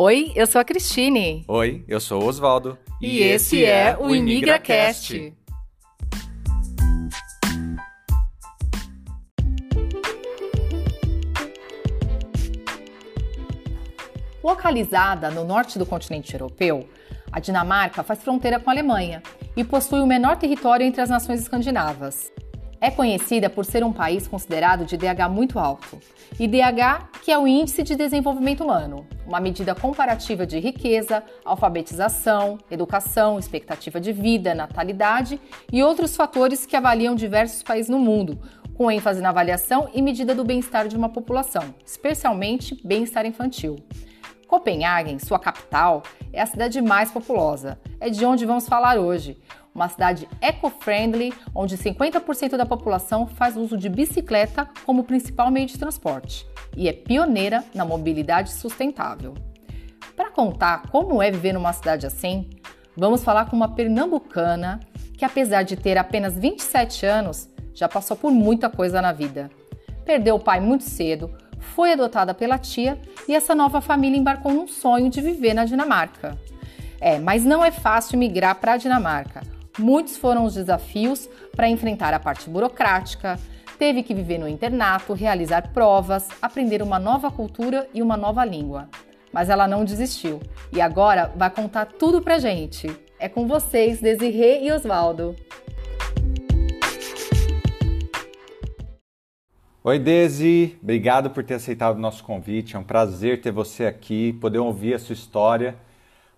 [0.00, 1.44] Oi, eu sou a Cristine.
[1.48, 2.78] Oi, eu sou o Oswaldo.
[3.02, 5.34] E, esse é o ImigraCast.
[14.40, 16.88] Localizada no norte do continente europeu,
[17.32, 19.20] a Dinamarca faz fronteira com a Alemanha
[19.56, 22.30] e possui o menor território entre as nações escandinavas.
[22.80, 25.98] É conhecida por ser um país considerado de DH muito alto.
[26.38, 33.36] IDH, que é o Índice de Desenvolvimento Humano, uma medida comparativa de riqueza, alfabetização, educação,
[33.36, 35.40] expectativa de vida, natalidade
[35.72, 38.38] e outros fatores que avaliam diversos países no mundo,
[38.74, 43.74] com ênfase na avaliação e medida do bem-estar de uma população, especialmente bem-estar infantil.
[44.46, 46.02] Copenhagen, sua capital,
[46.32, 47.78] é a cidade mais populosa.
[48.00, 49.36] É de onde vamos falar hoje.
[49.74, 55.78] Uma cidade eco-friendly, onde 50% da população faz uso de bicicleta como principal meio de
[55.78, 59.34] transporte e é pioneira na mobilidade sustentável.
[60.16, 62.48] Para contar como é viver numa cidade assim,
[62.96, 64.80] vamos falar com uma pernambucana
[65.16, 69.50] que, apesar de ter apenas 27 anos, já passou por muita coisa na vida.
[70.04, 74.66] Perdeu o pai muito cedo, foi adotada pela tia e essa nova família embarcou num
[74.66, 76.38] sonho de viver na Dinamarca.
[77.00, 79.42] É, mas não é fácil migrar para a Dinamarca.
[79.78, 83.38] Muitos foram os desafios para enfrentar a parte burocrática,
[83.78, 88.88] teve que viver no internato, realizar provas, aprender uma nova cultura e uma nova língua.
[89.32, 90.40] Mas ela não desistiu
[90.72, 92.90] e agora vai contar tudo pra gente.
[93.20, 95.36] É com vocês, Desirê e Osvaldo.
[99.84, 100.76] Oi, Desi.
[100.82, 102.74] Obrigado por ter aceitado o nosso convite.
[102.74, 105.76] É um prazer ter você aqui, poder ouvir a sua história,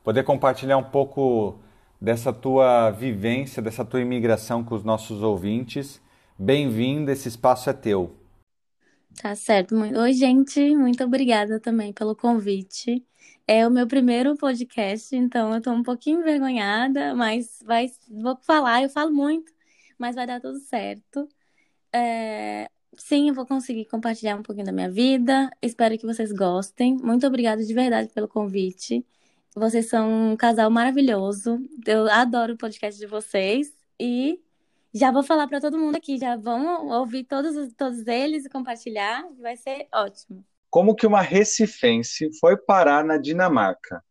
[0.05, 1.59] poder compartilhar um pouco
[2.01, 6.01] dessa tua vivência, dessa tua imigração com os nossos ouvintes.
[6.39, 8.17] Bem-vindo, esse espaço é teu.
[9.21, 9.75] Tá certo.
[9.77, 10.75] Oi, gente.
[10.77, 13.05] Muito obrigada também pelo convite.
[13.47, 18.83] É o meu primeiro podcast, então eu tô um pouquinho envergonhada, mas vai, vou falar,
[18.83, 19.53] eu falo muito,
[19.99, 21.29] mas vai dar tudo certo.
[21.93, 25.51] É, sim, eu vou conseguir compartilhar um pouquinho da minha vida.
[25.61, 26.97] Espero que vocês gostem.
[26.99, 29.05] Muito obrigada de verdade pelo convite.
[29.55, 31.59] Vocês são um casal maravilhoso.
[31.87, 34.41] Eu adoro o podcast de vocês e
[34.95, 39.25] já vou falar para todo mundo aqui, já vão ouvir todos, todos eles e compartilhar,
[39.41, 40.45] vai ser ótimo.
[40.69, 44.03] Como que uma recifense foi parar na Dinamarca?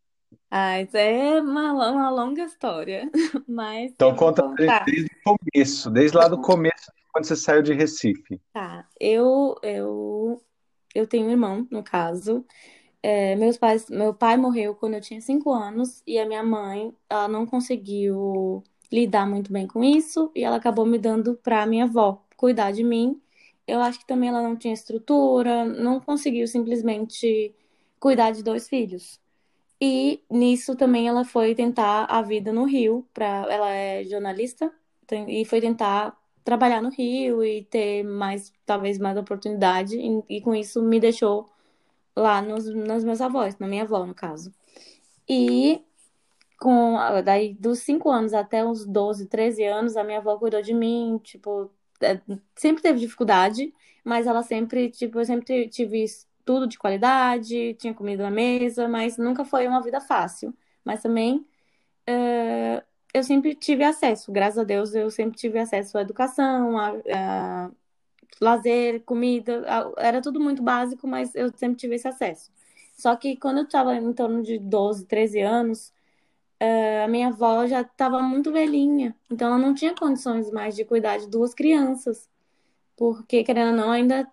[0.52, 3.10] Ah, isso é uma, uma longa história,
[3.48, 3.92] mas...
[3.92, 4.48] Então conta
[4.86, 8.42] desde o começo, desde lá do começo, quando você saiu de Recife.
[8.52, 10.42] Tá, eu, eu,
[10.94, 12.46] eu tenho um irmão, no caso,
[13.02, 16.94] é, meus pais, meu pai morreu quando eu tinha cinco anos e a minha mãe,
[17.10, 21.86] ela não conseguiu lidar muito bem com isso e ela acabou me dando para minha
[21.86, 23.22] avó cuidar de mim.
[23.68, 27.54] Eu acho que também ela não tinha estrutura, não conseguiu simplesmente
[28.00, 29.20] cuidar de dois filhos.
[29.82, 34.72] E nisso também ela foi tentar a vida no Rio, pra, ela é jornalista
[35.28, 40.54] e foi tentar trabalhar no Rio e ter mais, talvez mais oportunidade e, e com
[40.56, 41.50] isso me deixou
[42.20, 44.52] lá nos, nos meus avós, na minha avó, no caso.
[45.28, 45.84] E
[46.60, 50.74] com daí dos 5 anos até os 12, 13 anos, a minha avó cuidou de
[50.74, 51.72] mim, tipo,
[52.02, 52.20] é,
[52.56, 56.06] sempre teve dificuldade, mas ela sempre, tipo, eu sempre tive
[56.46, 60.54] tudo de qualidade, tinha comida na mesa, mas nunca foi uma vida fácil.
[60.84, 61.38] Mas também
[62.10, 67.72] uh, eu sempre tive acesso, graças a Deus, eu sempre tive acesso à educação, a,
[68.40, 69.66] lazer, comida,
[69.98, 72.52] era tudo muito básico, mas eu sempre tive esse acesso.
[72.98, 75.94] Só que quando eu estava em torno de 12, 13 anos,
[76.62, 80.84] uh, a minha avó já estava muito velhinha, então ela não tinha condições mais de
[80.86, 82.30] cuidar de duas crianças,
[82.98, 84.30] porque, querendo ou não, ainda,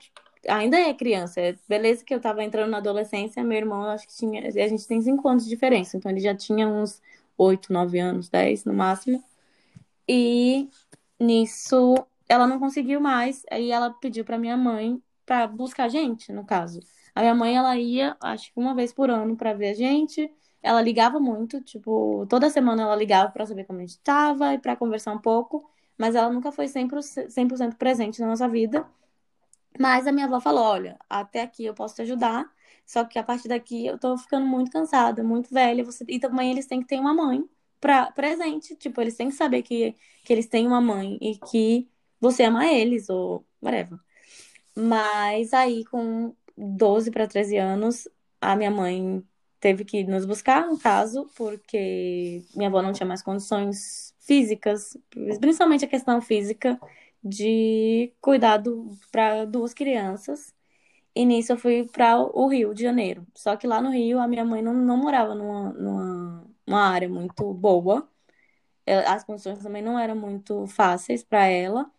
[0.48, 1.40] ainda é criança.
[1.68, 5.00] Beleza que eu estava entrando na adolescência, meu irmão, acho que tinha, a gente tem
[5.00, 7.00] 5 anos de diferença, então ele já tinha uns
[7.38, 9.22] 8, 9 anos, 10 no máximo,
[10.08, 10.68] e
[11.20, 16.32] nisso ela não conseguiu mais, aí ela pediu para minha mãe para buscar a gente,
[16.32, 16.80] no caso.
[17.14, 20.30] A minha mãe, ela ia, acho que uma vez por ano para ver a gente.
[20.62, 24.58] Ela ligava muito, tipo, toda semana ela ligava para saber como a gente estava e
[24.58, 28.86] para conversar um pouco, mas ela nunca foi 100%, 100 presente na nossa vida.
[29.78, 32.50] Mas a minha avó falou: olha, até aqui eu posso te ajudar,
[32.86, 35.84] só que a partir daqui eu tô ficando muito cansada, muito velha.
[35.84, 36.04] Você...
[36.08, 37.44] E também eles têm que ter uma mãe
[37.80, 38.10] pra...
[38.12, 38.76] presente.
[38.76, 39.94] Tipo, eles têm que saber que,
[40.24, 41.88] que eles têm uma mãe e que
[42.20, 43.98] você ama eles, ou whatever.
[44.76, 48.08] Mas aí, com 12 para 13 anos,
[48.40, 49.24] a minha mãe
[49.60, 54.96] teve que nos buscar, no caso, porque minha avó não tinha mais condições físicas,
[55.40, 56.78] principalmente a questão física
[57.22, 60.54] de cuidado para duas crianças.
[61.14, 63.26] E nisso eu fui para o Rio de Janeiro.
[63.34, 67.08] Só que lá no Rio a minha mãe não, não morava numa, numa uma área
[67.08, 68.08] muito boa.
[69.06, 71.90] As condições também não eram muito fáceis para ela.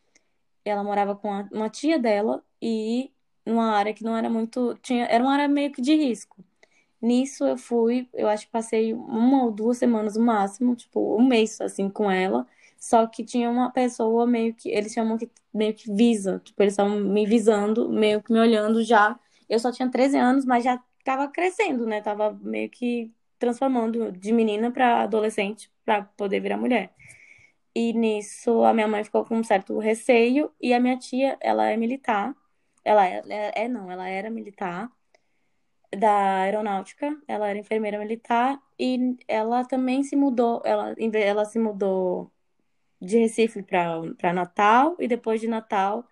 [0.68, 3.12] Ela morava com uma tia dela e
[3.46, 4.78] numa área que não era muito.
[4.82, 6.38] Tinha, era uma área meio que de risco.
[7.02, 11.26] Nisso eu fui, eu acho que passei uma ou duas semanas no máximo, tipo, um
[11.28, 12.46] mês assim com ela.
[12.80, 14.70] Só que tinha uma pessoa meio que.
[14.70, 16.42] Eles chamam que meio que visa.
[16.44, 19.20] Tipo, eles estavam me visando, meio que me olhando já.
[19.50, 22.02] Eu só tinha 13 anos, mas já tava crescendo, né?
[22.02, 26.92] Tava meio que transformando de menina para adolescente para poder virar mulher.
[27.78, 30.52] E nisso a minha mãe ficou com um certo receio.
[30.60, 32.36] E a minha tia, ela é militar.
[32.84, 33.22] Ela é,
[33.66, 34.92] é, não, ela era militar
[35.96, 38.60] da aeronáutica, ela era enfermeira militar.
[38.80, 42.32] E ela também se mudou, ela, ela se mudou
[43.02, 44.96] de Recife para Natal.
[45.00, 46.08] E depois de Natal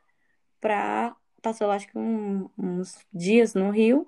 [0.62, 4.08] para passou acho que um, uns dias no Rio.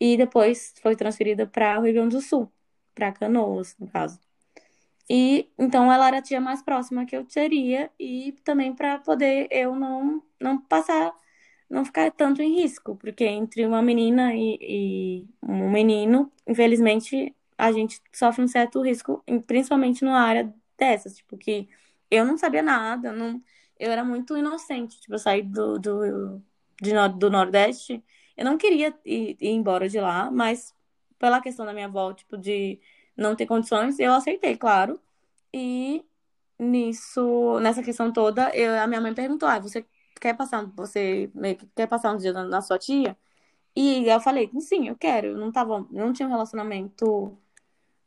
[0.00, 2.52] E depois foi transferida para o Rio Grande do Sul,
[2.94, 4.27] para Canoas, no caso.
[5.10, 9.48] E então ela era a tia mais próxima que eu teria e também para poder
[9.50, 11.14] eu não não passar
[11.70, 17.72] não ficar tanto em risco, porque entre uma menina e, e um menino, infelizmente, a
[17.72, 21.68] gente sofre um certo risco, principalmente numa área dessas, tipo, que
[22.10, 23.42] eu não sabia nada, não,
[23.78, 26.42] eu era muito inocente, tipo, eu saí do, do,
[26.80, 28.02] de, do Nordeste,
[28.36, 30.74] eu não queria ir, ir embora de lá, mas
[31.18, 32.80] pela questão da minha avó, tipo, de
[33.18, 35.00] não ter condições, eu aceitei, claro,
[35.52, 36.04] e
[36.58, 39.84] nisso, nessa questão toda, eu, a minha mãe perguntou, ah, você
[40.20, 41.30] quer passar, você
[41.74, 43.16] quer passar um dia na, na sua tia?
[43.76, 45.28] E eu falei, sim, eu quero.
[45.28, 47.38] Eu não tava, não tinha um relacionamento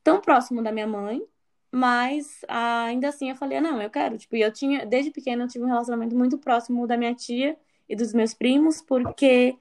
[0.03, 1.23] tão próximo da minha mãe,
[1.71, 4.17] mas ainda assim eu falei, não, eu quero.
[4.17, 7.57] Tipo, eu tinha, desde pequena eu tive um relacionamento muito próximo da minha tia
[7.87, 9.57] e dos meus primos, porque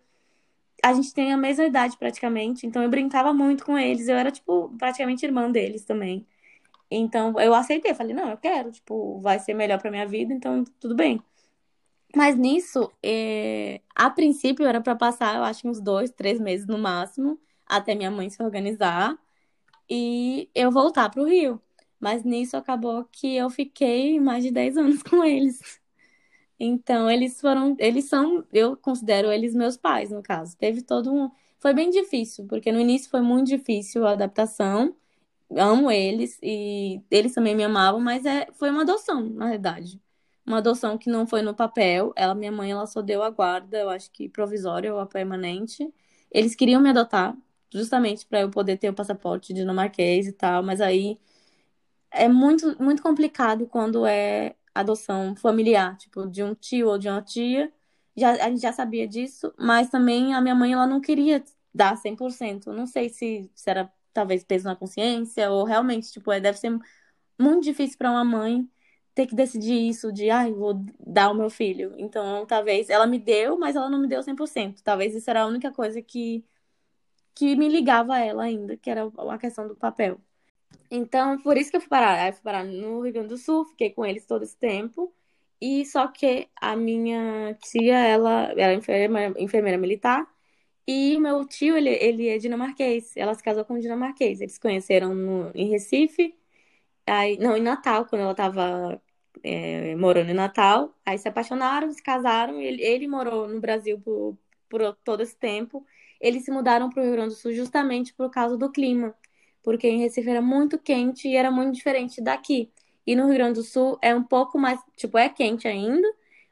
[0.82, 4.30] a gente tem a mesma idade praticamente, então eu brincava muito com eles, eu era,
[4.30, 6.26] tipo, praticamente irmã deles também.
[6.90, 10.64] Então eu aceitei, falei, não, eu quero, tipo, vai ser melhor pra minha vida, então
[10.80, 11.22] tudo bem.
[12.14, 13.80] Mas nisso, é...
[13.94, 18.10] a princípio era para passar, eu acho, uns dois, três meses no máximo, até minha
[18.10, 19.16] mãe se organizar
[19.90, 21.60] e eu voltar para o Rio.
[22.00, 25.79] Mas nisso acabou que eu fiquei mais de 10 anos com eles.
[26.60, 30.56] Então, eles foram, eles são, eu considero eles meus pais, no caso.
[30.58, 31.30] Teve todo um.
[31.58, 34.94] Foi bem difícil, porque no início foi muito difícil a adaptação.
[35.56, 40.00] Amo eles e eles também me amavam, mas é, foi uma adoção, na verdade
[40.46, 42.12] uma adoção que não foi no papel.
[42.16, 45.92] Ela, minha mãe, ela só deu a guarda, eu acho que provisória ou a permanente.
[46.30, 47.36] Eles queriam me adotar,
[47.72, 51.18] justamente para eu poder ter o passaporte dinamarquês e tal, mas aí
[52.10, 57.22] é muito muito complicado quando é adoção familiar, tipo de um tio ou de uma
[57.22, 57.72] tia.
[58.16, 61.42] Já, a gente já sabia disso, mas também a minha mãe ela não queria
[61.74, 62.66] dar 100%.
[62.72, 66.78] Não sei se, se era talvez peso na consciência ou realmente, tipo, é, deve ser
[67.38, 68.68] muito difícil para uma mãe
[69.14, 71.94] ter que decidir isso de, ai, ah, vou dar ao meu filho.
[71.98, 74.82] Então, talvez ela me deu, mas ela não me deu 100%.
[74.82, 76.44] Talvez isso era a única coisa que
[77.34, 80.20] que me ligava a ela ainda, que era a questão do papel.
[80.90, 82.20] Então, por isso que eu fui parar.
[82.20, 85.12] Aí fui parar no Rio Grande do Sul, fiquei com eles todo esse tempo.
[85.60, 90.26] E só que a minha tia, ela era enfermeira, enfermeira militar.
[90.86, 93.16] E meu tio, ele, ele é dinamarquês.
[93.16, 94.40] Ela se casou com um dinamarquês.
[94.40, 96.34] Eles se conheceram no, em Recife.
[97.06, 99.00] Aí, não, em Natal, quando ela tava
[99.42, 100.94] é, morando em Natal.
[101.04, 102.60] Aí se apaixonaram, se casaram.
[102.60, 105.86] Ele, ele morou no Brasil por, por todo esse tempo.
[106.20, 109.14] Eles se mudaram para o Rio Grande do Sul justamente por causa do clima,
[109.62, 112.70] porque em Recife era muito quente e era muito diferente daqui.
[113.06, 116.06] E no Rio Grande do Sul é um pouco mais, tipo, é quente ainda,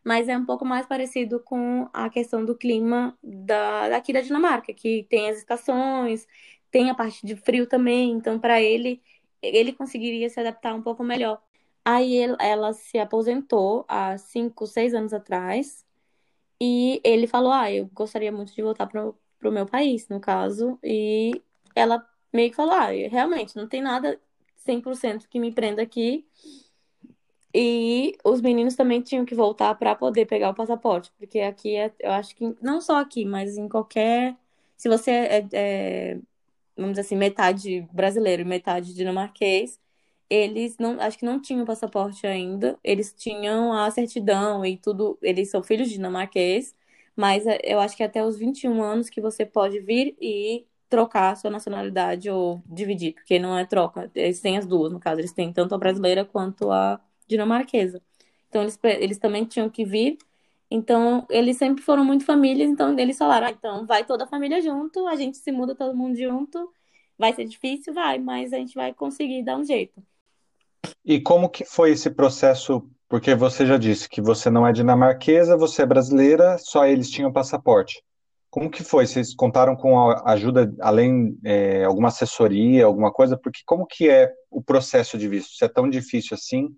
[0.05, 4.73] mas é um pouco mais parecido com a questão do clima da, daqui da Dinamarca,
[4.73, 6.27] que tem as estações,
[6.71, 9.03] tem a parte de frio também, então para ele
[9.43, 11.41] ele conseguiria se adaptar um pouco melhor.
[11.85, 15.85] Aí ela se aposentou há cinco, seis anos atrás.
[16.61, 20.79] E ele falou: Ah, eu gostaria muito de voltar pro, pro meu país, no caso.
[20.83, 21.41] E
[21.75, 24.21] ela meio que falou: Ah, realmente, não tem nada
[24.67, 26.27] 100% que me prenda aqui.
[27.55, 31.93] E os meninos também tinham que voltar para poder pegar o passaporte, porque aqui é,
[32.01, 34.37] eu acho que não só aqui, mas em qualquer.
[34.77, 36.19] Se você é, é
[36.79, 39.81] vamos dizer assim, metade brasileiro e metade dinamarquês,
[40.31, 45.51] eles não, acho que não tinham passaporte ainda, eles tinham a certidão e tudo, eles
[45.51, 46.75] são filhos de dinamarquês,
[47.17, 51.33] mas é, eu acho que até os 21 anos que você pode vir e trocar
[51.33, 55.21] a sua nacionalidade ou dividir, porque não é troca, eles têm as duas, no caso,
[55.21, 58.03] eles têm tanto a brasileira quanto a dinamarquesa.
[58.49, 60.19] Então eles, eles também tinham que vir
[60.71, 64.61] Então, eles sempre foram muito famílias, então eles falaram, ah, então vai toda a família
[64.63, 66.73] junto, a gente se muda todo mundo junto,
[67.19, 70.03] vai ser difícil, vai, mas a gente vai conseguir dar um jeito.
[71.05, 72.89] E como que foi esse processo?
[73.09, 77.33] Porque você já disse que você não é dinamarquesa, você é brasileira, só eles tinham
[77.33, 78.01] passaporte.
[78.51, 79.07] Como que foi?
[79.07, 83.37] Vocês contaram com ajuda, além, é, alguma assessoria, alguma coisa?
[83.37, 85.55] Porque como que é o processo de visto?
[85.55, 86.69] Se é tão difícil assim,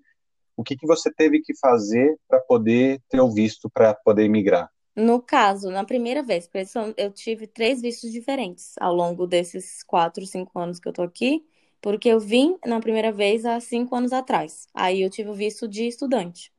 [0.56, 4.68] o que que você teve que fazer para poder ter o visto para poder imigrar?
[4.94, 6.50] No caso, na primeira vez,
[6.96, 11.44] eu tive três vistos diferentes ao longo desses quatro, cinco anos que eu tô aqui,
[11.80, 14.66] porque eu vim na primeira vez há cinco anos atrás.
[14.74, 16.52] Aí eu tive o visto de estudante,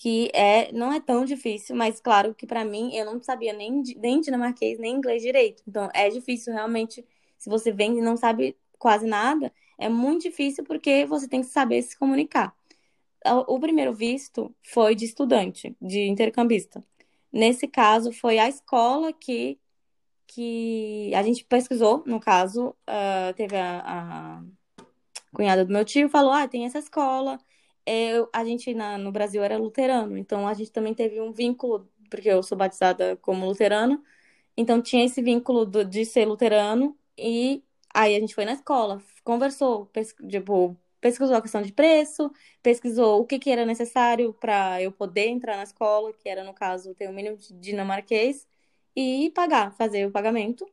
[0.00, 3.82] que é, não é tão difícil, mas claro que para mim eu não sabia nem,
[3.98, 5.62] nem dinamarquês, nem inglês direito.
[5.68, 7.04] Então é difícil realmente,
[7.36, 11.48] se você vem e não sabe quase nada, é muito difícil porque você tem que
[11.48, 12.56] saber se comunicar.
[13.46, 16.82] O primeiro visto foi de estudante, de intercambista.
[17.30, 19.58] Nesse caso, foi a escola que,
[20.26, 24.42] que a gente pesquisou, no caso, ah, teve a, a
[25.34, 27.38] cunhada do meu tio falou, ah, tem essa escola.
[27.86, 31.88] Eu, a gente na, no Brasil era luterano, então a gente também teve um vínculo,
[32.10, 34.00] porque eu sou batizada como luterana,
[34.56, 39.02] então tinha esse vínculo do- de ser luterano, e aí a gente foi na escola,
[39.24, 42.30] conversou, pes- tipo, pesquisou a questão de preço,
[42.62, 46.54] pesquisou o que que era necessário para eu poder entrar na escola, que era, no
[46.54, 48.46] caso, ter o mínimo de dinamarquês,
[48.96, 50.66] e pagar, fazer o pagamento.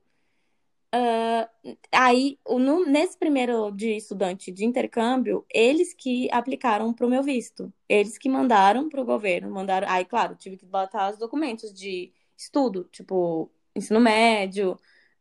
[0.91, 1.49] Ah,
[1.91, 7.71] aí, no- nesse primeiro de estudante de intercâmbio, eles que aplicaram para o meu visto.
[7.89, 9.49] Eles que mandaram para o governo.
[9.51, 9.87] Mandaram.
[9.89, 14.79] Aí, claro, tive que botar os documentos de estudo, tipo, ensino médio.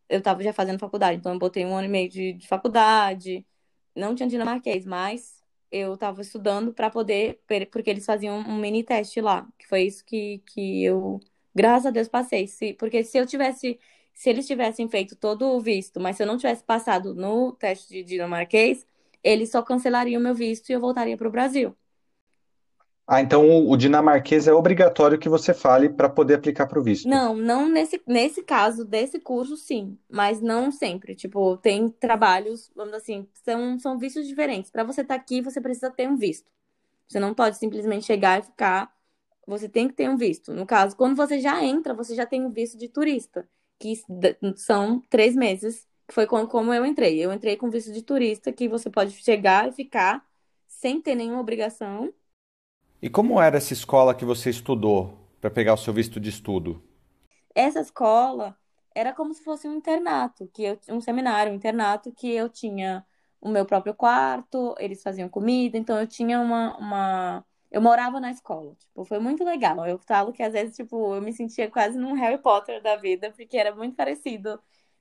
[0.09, 3.47] Eu estava já fazendo faculdade, então eu botei um ano e meio de, de faculdade.
[3.95, 9.21] Não tinha dinamarquês, mas eu estava estudando para poder, porque eles faziam um mini teste
[9.21, 11.19] lá, que foi isso que, que eu,
[11.55, 12.47] graças a Deus, passei.
[12.47, 13.79] Se, porque se eu tivesse
[14.17, 17.93] se eles tivessem feito todo o visto, mas se eu não tivesse passado no teste
[17.93, 18.87] de dinamarquês,
[19.23, 21.77] eles só cancelariam meu visto e eu voltaria para o Brasil.
[23.07, 26.83] Ah, então o, o dinamarquês é obrigatório que você fale para poder aplicar para o
[26.83, 27.07] visto.
[27.07, 31.15] Não, não nesse, nesse caso desse curso, sim, mas não sempre.
[31.15, 34.71] Tipo, tem trabalhos, vamos dizer assim, são, são vistos diferentes.
[34.71, 36.51] Para você estar aqui, você precisa ter um visto.
[37.07, 38.91] Você não pode simplesmente chegar e ficar.
[39.47, 40.55] Você tem que ter um visto.
[40.55, 43.47] No caso, quando você já entra, você já tem um visto de turista,
[43.79, 43.95] que
[44.57, 47.19] são três meses, que foi como, como eu entrei.
[47.19, 50.25] Eu entrei com visto de turista, que você pode chegar e ficar
[50.67, 52.13] sem ter nenhuma obrigação.
[53.01, 56.83] E como era essa escola que você estudou para pegar o seu visto de estudo?
[57.55, 58.57] Essa escola
[58.95, 63.05] era como se fosse um internato, que eu, um seminário, um internato, que eu tinha
[63.41, 67.45] o meu próprio quarto, eles faziam comida, então eu tinha uma, uma...
[67.77, 69.87] Eu morava na escola, tipo, foi muito legal.
[69.87, 73.31] Eu falo que às vezes, tipo, eu me sentia quase num Harry Potter da vida,
[73.33, 74.59] porque era muito parecido.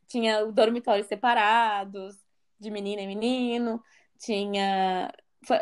[0.08, 2.18] Tinha dormitórios separados,
[2.60, 3.82] de menina e menino,
[4.20, 5.10] tinha...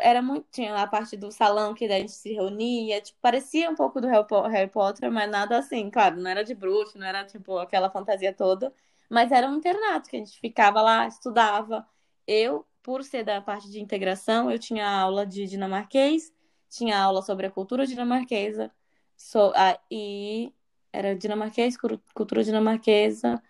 [0.00, 0.48] Era muito...
[0.50, 4.08] Tinha a parte do salão que a gente se reunia, tipo, parecia um pouco do
[4.08, 8.32] Harry Potter, mas nada assim, claro, não era de bruxo, não era, tipo, aquela fantasia
[8.32, 8.74] toda,
[9.08, 11.86] mas era um internato, que a gente ficava lá, estudava,
[12.26, 16.32] eu, por ser da parte de integração, eu tinha aula de dinamarquês,
[16.76, 18.70] tinha aula sobre a cultura dinamarquesa,
[19.16, 20.52] so, ah, e
[20.92, 21.76] era dinamarquês,
[22.14, 23.42] cultura dinamarquesa.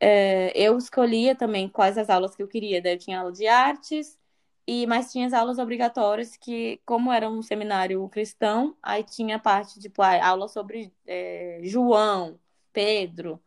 [0.00, 2.82] É, eu escolhia também quais as aulas que eu queria.
[2.82, 4.18] Daí eu tinha aula de artes,
[4.66, 9.80] e mas tinha as aulas obrigatórias que, como era um seminário cristão, aí tinha parte,
[9.80, 12.38] tipo, ah, aula sobre é, João,
[12.72, 13.42] Pedro,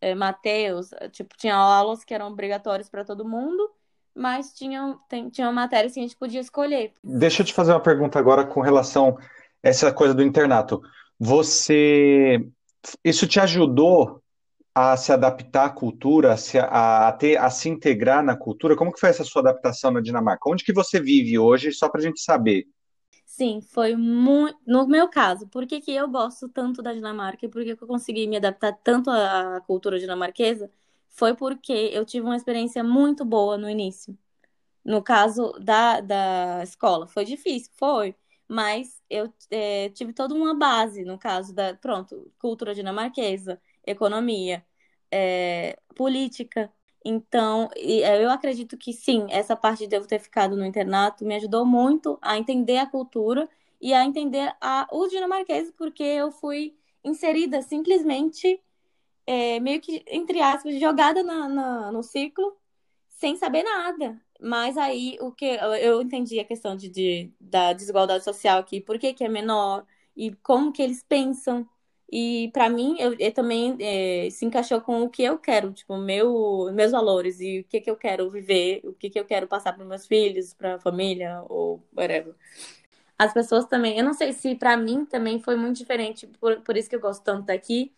[0.00, 3.70] é, Mateus, tipo, tinha aulas que eram obrigatórias para todo mundo
[4.14, 6.92] mas tinham, tem, tinham matérias que a gente podia escolher.
[7.02, 10.82] Deixa eu te fazer uma pergunta agora com relação a essa coisa do internato.
[11.18, 12.46] Você,
[13.04, 14.22] isso te ajudou
[14.74, 18.76] a se adaptar à cultura, a se, a, a ter, a se integrar na cultura?
[18.76, 20.50] Como que foi essa sua adaptação na Dinamarca?
[20.50, 22.66] Onde que você vive hoje, só para a gente saber?
[23.24, 24.58] Sim, foi muito.
[24.66, 27.82] No meu caso, por que que eu gosto tanto da Dinamarca e por que que
[27.82, 30.70] eu consegui me adaptar tanto à à cultura dinamarquesa?
[31.12, 34.16] Foi porque eu tive uma experiência muito boa no início.
[34.84, 38.16] No caso da, da escola, foi difícil, foi,
[38.48, 44.64] mas eu é, tive toda uma base, no caso da, pronto, cultura dinamarquesa, economia,
[45.10, 46.72] é, política.
[47.04, 51.24] Então, e, é, eu acredito que sim, essa parte de eu ter ficado no internato
[51.24, 53.48] me ajudou muito a entender a cultura
[53.80, 58.60] e a entender a, os dinamarqueses, porque eu fui inserida simplesmente,
[59.26, 62.56] é, meio que, entre aspas, jogada na, na- no ciclo
[63.08, 64.20] sem saber nada.
[64.40, 65.44] Mas aí o que
[65.80, 69.86] eu entendi a questão de, de- da desigualdade social aqui, por que que é menor
[70.16, 71.68] e como que eles pensam.
[72.14, 75.96] E para mim, eu, eu também é, se encaixou com o que eu quero, tipo,
[75.96, 79.46] meu, meus valores e o que, que eu quero viver, o que, que eu quero
[79.48, 82.34] passar para meus filhos, para a família ou whatever.
[83.18, 86.76] As pessoas também, eu não sei se para mim também foi muito diferente, por, por
[86.76, 87.92] isso que eu gosto tanto daqui,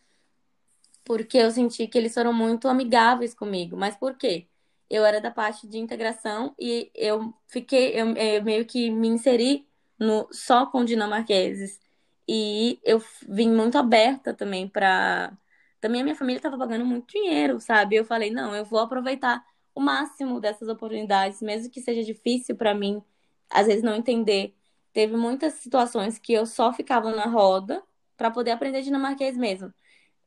[1.05, 3.77] porque eu senti que eles foram muito amigáveis comigo.
[3.77, 4.49] Mas por quê?
[4.91, 9.67] Eu era da parte de integração e eu fiquei, eu, eu meio que me inseri
[9.99, 11.81] no só com dinamarqueses.
[12.29, 15.37] E eu vim muito aberta também para.
[15.81, 17.97] Também a minha família estava pagando muito dinheiro, sabe?
[17.97, 19.45] Eu falei, não, eu vou aproveitar
[19.75, 23.03] o máximo dessas oportunidades, mesmo que seja difícil para mim,
[23.51, 24.55] às vezes não entender.
[24.93, 27.83] Teve muitas situações que eu só ficava na roda
[28.17, 29.73] para poder aprender dinamarquês mesmo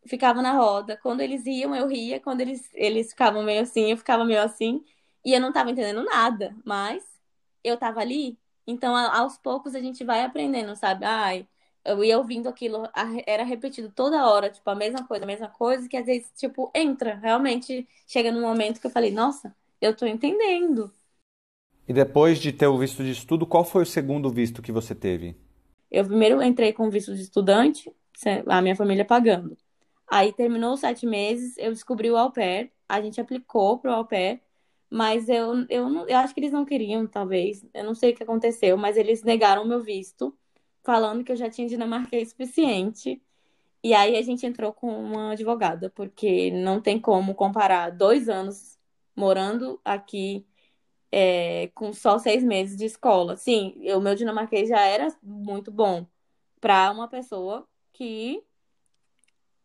[0.06, 0.98] ficava na roda.
[0.98, 2.20] Quando eles iam, eu ria.
[2.20, 4.84] Quando eles, eles ficavam meio assim, eu ficava meio assim.
[5.24, 7.04] E eu não estava entendendo nada, mas
[7.64, 8.38] eu estava ali.
[8.66, 11.06] Então, aos poucos, a gente vai aprendendo, sabe?
[11.06, 11.48] Ai,
[11.86, 12.88] eu ia ouvindo aquilo,
[13.26, 16.70] era repetido toda hora, tipo, a mesma coisa, a mesma coisa, que às vezes, tipo,
[16.76, 17.16] entra.
[17.16, 20.94] Realmente, chega num momento que eu falei, nossa, eu tô entendendo.
[21.88, 24.94] E depois de ter o visto de estudo, qual foi o segundo visto que você
[24.94, 25.38] teve?
[25.90, 27.94] Eu primeiro entrei com visto de estudante,
[28.48, 29.58] a minha família pagando.
[30.10, 34.06] Aí terminou os sete meses, eu descobri o au pair, a gente aplicou pro au
[34.06, 34.42] pair,
[34.90, 37.66] mas eu, eu, não, eu acho que eles não queriam, talvez.
[37.74, 40.38] Eu não sei o que aconteceu, mas eles negaram o meu visto,
[40.84, 43.22] falando que eu já tinha dinamarquês suficiente.
[43.84, 48.78] E aí a gente entrou com uma advogada, porque não tem como comparar dois anos
[49.16, 50.46] morando aqui
[51.12, 53.38] é, com só seis meses de escola.
[53.38, 56.06] Sim, o meu dinamarquês já era muito bom
[56.62, 58.44] para uma pessoa que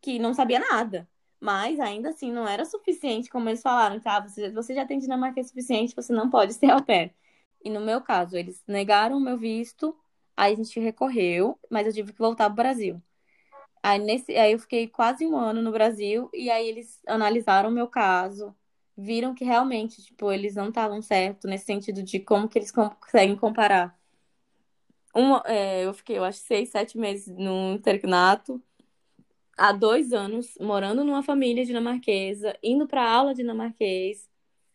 [0.03, 1.09] que não sabia nada.
[1.41, 4.21] Mas ainda assim não era suficiente, como eles falaram, tá?
[4.21, 7.15] Você, você já tem dinamarquês suficiente, você não pode ser au pair.
[7.65, 9.97] E no meu caso, eles negaram o meu visto,
[10.37, 13.03] aí a gente recorreu, mas eu tive que voltar pro Brasil.
[13.83, 17.73] Aí, nesse, aí eu fiquei quase um ano no Brasil, e aí eles analisaram o
[17.73, 18.55] meu caso,
[18.97, 23.37] viram que realmente, tipo, eles não estavam certo nesse sentido de como que eles conseguem
[23.37, 23.99] comparar.
[25.15, 28.63] Uma, é, eu fiquei, eu acho, seis, sete meses no internato,
[29.57, 34.29] há dois anos morando numa família dinamarquesa, indo para aula dinamarquês.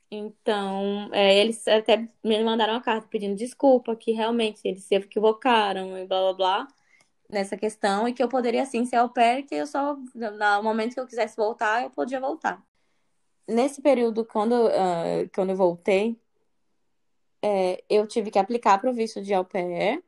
[0.09, 5.97] Então, é, eles até me mandaram uma carta pedindo desculpa, que realmente eles se equivocaram
[5.97, 6.67] e blá blá blá
[7.29, 10.93] nessa questão, e que eu poderia sim ser au pair, que eu só, no momento
[10.93, 12.63] que eu quisesse voltar, eu podia voltar.
[13.45, 16.17] Nesse período, quando, uh, quando eu voltei,
[17.41, 20.01] é, eu tive que aplicar para o visto de au pair,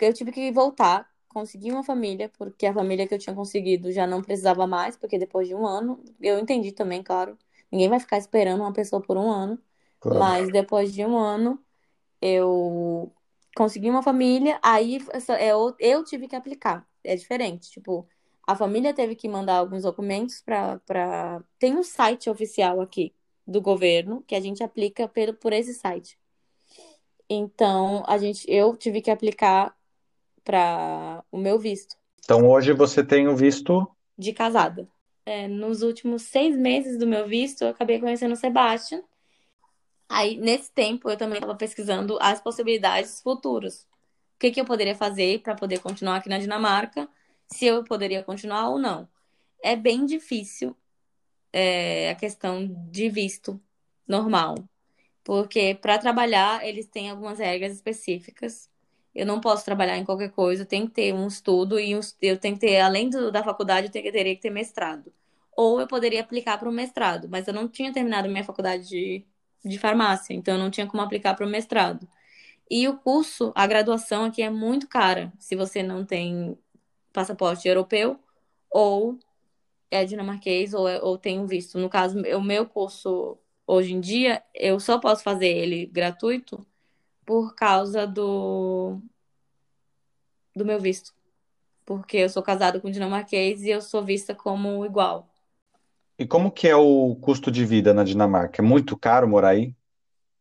[0.00, 4.06] eu tive que voltar consegui uma família, porque a família que eu tinha conseguido já
[4.06, 7.36] não precisava mais, porque depois de um ano, eu entendi também, claro,
[7.70, 9.58] ninguém vai ficar esperando uma pessoa por um ano,
[10.00, 10.18] claro.
[10.18, 11.58] mas depois de um ano,
[12.20, 13.12] eu
[13.56, 14.98] consegui uma família, aí
[15.40, 18.06] eu, eu tive que aplicar, é diferente, tipo,
[18.46, 20.78] a família teve que mandar alguns documentos para.
[20.80, 21.42] Pra...
[21.58, 23.14] Tem um site oficial aqui
[23.46, 26.18] do governo que a gente aplica por, por esse site.
[27.28, 29.74] Então, a gente, eu tive que aplicar
[30.44, 31.96] para o meu visto.
[32.24, 34.88] Então hoje você tem o visto de casada.
[35.24, 39.02] É, nos últimos seis meses do meu visto, eu acabei conhecendo o Sebastian.
[40.08, 43.86] Aí, nesse tempo, eu também estava pesquisando as possibilidades futuras.
[44.34, 47.08] O que, que eu poderia fazer para poder continuar aqui na Dinamarca,
[47.46, 49.08] se eu poderia continuar ou não.
[49.62, 50.76] É bem difícil
[51.52, 53.60] é, a questão de visto
[54.06, 54.56] normal,
[55.22, 58.68] porque para trabalhar eles têm algumas regras específicas
[59.14, 62.00] eu não posso trabalhar em qualquer coisa, eu tenho que ter um estudo e um,
[62.20, 65.12] eu tenho que ter, além do, da faculdade, eu tenho, teria que ter mestrado.
[65.56, 69.24] Ou eu poderia aplicar para o mestrado, mas eu não tinha terminado minha faculdade de,
[69.64, 72.08] de farmácia, então eu não tinha como aplicar para o mestrado.
[72.70, 76.56] E o curso, a graduação aqui é muito cara, se você não tem
[77.12, 78.18] passaporte europeu
[78.70, 79.18] ou
[79.90, 81.78] é dinamarquês ou, é, ou tem um visto.
[81.78, 86.66] No caso, o meu curso hoje em dia, eu só posso fazer ele gratuito
[87.24, 89.00] por causa do,
[90.54, 91.12] do meu visto.
[91.84, 95.28] Porque eu sou casada com um dinamarquês e eu sou vista como igual.
[96.18, 98.62] E como que é o custo de vida na Dinamarca?
[98.62, 99.74] É muito caro morar aí?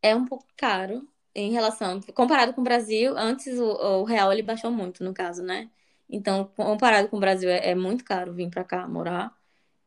[0.02, 4.42] É um pouco caro em relação, comparado com o Brasil, antes o, o real ele
[4.44, 5.70] baixou muito, no caso, né?
[6.10, 9.34] Então, comparado com o Brasil, é, é muito caro vir para cá morar.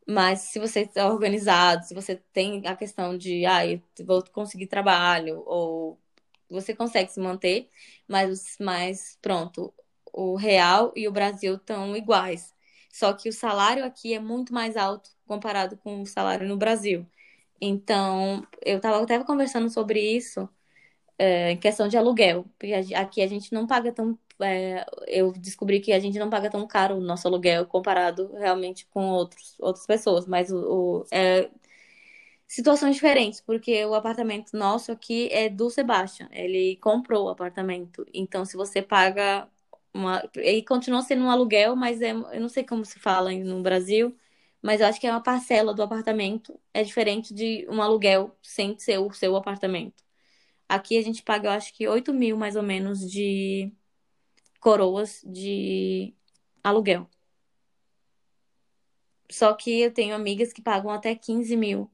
[0.06, 4.66] Mas se você está organizado, se você tem a questão de, ah, eu vou conseguir
[4.66, 5.98] trabalho, ou
[6.54, 7.68] você consegue se manter,
[8.08, 9.72] mas, mas pronto,
[10.12, 12.54] o real e o Brasil estão iguais.
[12.92, 17.06] Só que o salário aqui é muito mais alto comparado com o salário no Brasil.
[17.60, 20.48] Então, eu estava até conversando sobre isso
[21.18, 25.80] é, em questão de aluguel, porque aqui a gente não paga tão é, eu descobri
[25.80, 29.86] que a gente não paga tão caro o nosso aluguel comparado realmente com outros, outras
[29.86, 31.48] pessoas, mas o, o é,
[32.46, 38.44] situações diferentes, porque o apartamento nosso aqui é do Sebastian, ele comprou o apartamento, então
[38.44, 39.48] se você paga
[39.92, 43.62] uma, ele continua sendo um aluguel, mas é, eu não sei como se fala no
[43.62, 44.16] Brasil,
[44.62, 48.78] mas eu acho que é uma parcela do apartamento, é diferente de um aluguel sem
[48.78, 50.02] ser o seu apartamento.
[50.68, 53.72] Aqui a gente paga, eu acho que 8 mil mais ou menos de
[54.60, 56.14] coroas de
[56.62, 57.08] aluguel.
[59.30, 61.90] Só que eu tenho amigas que pagam até 15 mil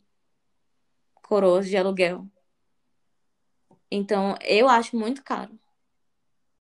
[1.30, 2.26] coroas de aluguel.
[3.88, 5.52] Então, eu acho muito caro.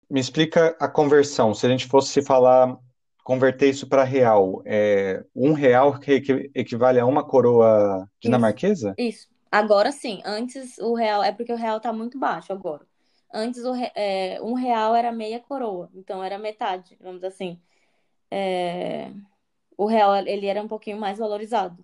[0.08, 1.56] Me explica a conversão.
[1.56, 2.78] Se a gente fosse falar,
[3.24, 8.94] converter isso para real, é, um real que equivale a uma coroa dinamarquesa?
[8.96, 9.10] Isso.
[9.10, 9.28] isso.
[9.52, 10.22] Agora sim.
[10.24, 12.86] Antes o real é porque o real está muito baixo agora.
[13.34, 17.60] Antes o, é, um real era meia coroa, então era metade, vamos dizer assim.
[18.30, 19.12] É,
[19.76, 21.84] o real ele era um pouquinho mais valorizado.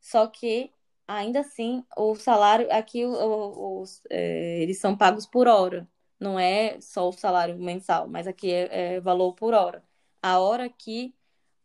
[0.00, 0.70] Só que
[1.06, 5.88] ainda assim o salário aqui os, é, eles são pagos por hora,
[6.18, 9.82] não é só o salário mensal, mas aqui é, é valor por hora.
[10.22, 11.14] A hora aqui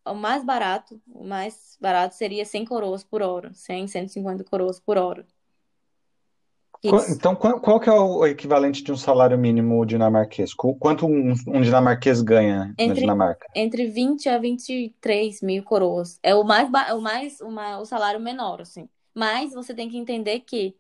[0.06, 4.98] o mais barato, o mais barato seria 100 coroas por hora, 100, 150 coroas por
[4.98, 5.26] hora.
[6.82, 7.12] Isso.
[7.12, 10.54] Então, qual, qual que é o equivalente de um salário mínimo dinamarquês?
[10.54, 13.48] Quanto um, um dinamarquês ganha entre, na Dinamarca?
[13.54, 16.18] Entre 20 a 23 mil coroas.
[16.24, 18.88] É o mais, o mais uma, o salário menor, assim.
[19.20, 20.78] Mas você tem que entender que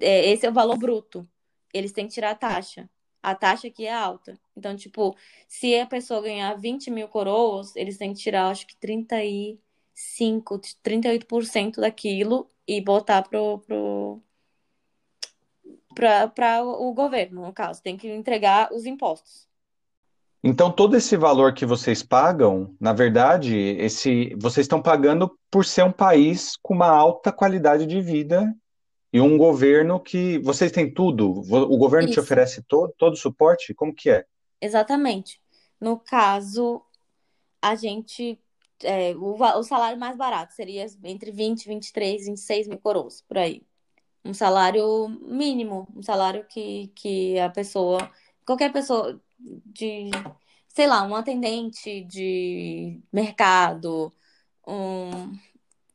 [0.00, 1.28] é, esse é o valor bruto.
[1.74, 2.88] Eles têm que tirar a taxa.
[3.20, 4.38] A taxa aqui é alta.
[4.56, 5.16] Então, tipo,
[5.48, 11.80] se a pessoa ganhar 20 mil coroas, eles têm que tirar, acho que 35, 38%
[11.80, 14.22] daquilo e botar pro, pro
[15.92, 19.49] para o governo, no caso, tem que entregar os impostos.
[20.42, 25.84] Então, todo esse valor que vocês pagam, na verdade, esse, vocês estão pagando por ser
[25.84, 28.50] um país com uma alta qualidade de vida
[29.12, 31.30] e um governo que vocês têm tudo.
[31.30, 32.14] O governo Isso.
[32.14, 33.74] te oferece todo, todo o suporte?
[33.74, 34.24] Como que é?
[34.60, 35.40] Exatamente.
[35.78, 36.82] No caso,
[37.60, 38.38] a gente.
[38.82, 43.62] É, o, o salário mais barato seria entre 20, 23, 26 mil coroas, por aí
[44.24, 48.10] um salário mínimo, um salário que, que a pessoa,
[48.44, 49.20] qualquer pessoa
[49.66, 50.10] de,
[50.68, 54.12] sei lá, um atendente de mercado,
[54.66, 55.36] um,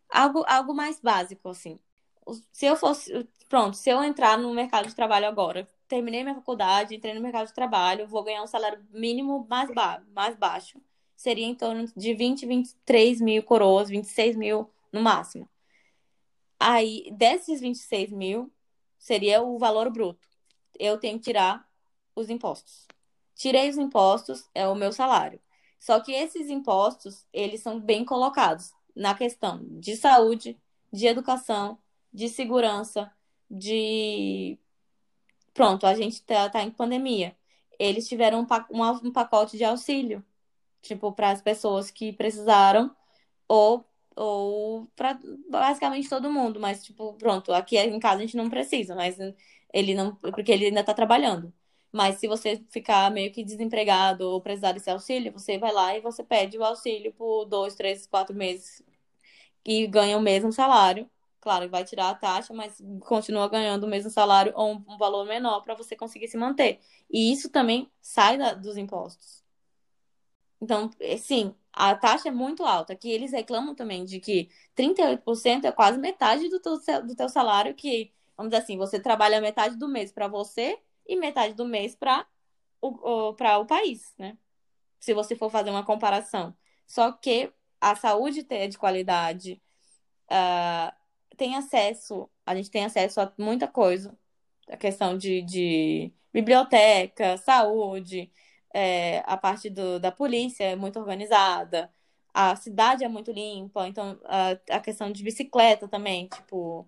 [0.10, 1.79] algo, algo mais básico, assim.
[2.51, 6.95] Se eu fosse, pronto, se eu entrar no mercado de trabalho agora, terminei minha faculdade,
[6.95, 10.81] entrei no mercado de trabalho, vou ganhar um salário mínimo mais, ba mais baixo.
[11.15, 15.47] Seria em torno de 20, 23 mil coroas, 26 mil no máximo.
[16.60, 18.51] Aí, desses 26 mil,
[18.97, 20.27] seria o valor bruto.
[20.79, 21.67] Eu tenho que tirar
[22.15, 22.88] os impostos.
[23.36, 25.39] Tirei os impostos, é o meu salário.
[25.80, 30.58] Só que esses impostos, eles são bem colocados na questão de saúde,
[30.91, 31.78] de educação,
[32.13, 33.12] de segurança,
[33.50, 34.58] de.
[35.54, 37.36] Pronto, a gente tá, tá em pandemia.
[37.80, 40.24] Eles tiveram um, um pacote de auxílio,
[40.82, 42.95] tipo, para as pessoas que precisaram
[43.48, 45.19] ou ou para
[45.50, 49.17] basicamente todo mundo, mas tipo, pronto, aqui em casa a gente não precisa, mas
[49.74, 51.54] ele não, porque ele ainda tá trabalhando.
[51.95, 56.01] Mas se você ficar meio que desempregado ou precisar desse auxílio, você vai lá e
[56.01, 58.84] você pede o auxílio por dois, três, quatro meses
[59.63, 61.10] e ganha o mesmo salário.
[61.39, 65.62] Claro, vai tirar a taxa, mas continua ganhando o mesmo salário ou um, valor menor
[65.62, 66.81] para você conseguir se manter.
[67.10, 69.41] E isso também sai da, dos impostos.
[70.62, 75.63] Então, é, sim, a taxa é muito alta, que eles reclamam também de que 38%
[75.63, 79.77] é quase metade do teu, do teu salário, que, vamos dizer assim, você trabalha metade
[79.77, 82.25] do mês para você e metade do mês para
[82.81, 84.37] o, o, o país, né?
[84.99, 86.55] Se você for fazer uma comparação.
[86.87, 89.61] Só que a saúde é de qualidade,
[90.31, 90.91] uh,
[91.37, 94.17] tem acesso, a gente tem acesso a muita coisa,
[94.67, 98.31] a questão de, de biblioteca, saúde,
[98.73, 101.91] é, a parte do, da polícia é muito organizada,
[102.33, 106.87] a cidade é muito limpa, então a, a questão de bicicleta também, tipo,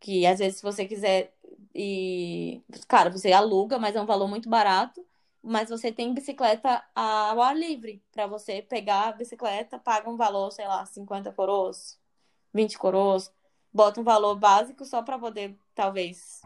[0.00, 1.32] que às vezes se você quiser
[1.74, 5.06] e claro, você aluga, mas é um valor muito barato,
[5.42, 10.50] mas você tem bicicleta ao ar livre, para você pegar a bicicleta, paga um valor,
[10.50, 11.98] sei lá, 50 coroas,
[12.52, 13.32] 20 coroas,
[13.72, 16.42] bota um valor básico só para poder talvez